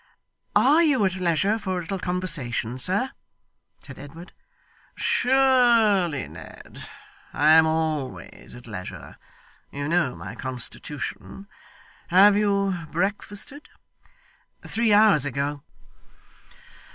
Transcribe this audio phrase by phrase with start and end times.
[0.55, 3.11] 'Are you at leisure for a little conversation, sir?'
[3.83, 4.33] said Edward.
[4.95, 6.89] 'Surely, Ned.
[7.33, 9.17] I am always at leisure.
[9.71, 11.47] You know my constitution.
[12.07, 13.69] Have you breakfasted?'
[14.65, 15.61] 'Three hours ago.